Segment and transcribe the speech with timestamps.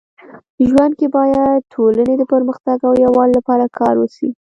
[0.67, 4.29] ژوند کي باید ټولني د پرمختګ او يووالي لپاره کار وسي.